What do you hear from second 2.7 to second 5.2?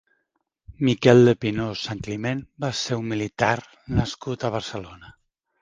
ser un militar nascut a Barcelona.